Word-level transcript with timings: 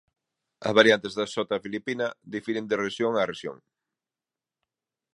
As 0.67 0.75
variantes 0.79 1.13
da 1.19 1.31
xota 1.33 1.61
filipina 1.65 2.07
difiren 2.33 2.65
de 2.69 2.79
rexión 2.85 3.13
a 3.15 3.27
rexión. 3.31 3.57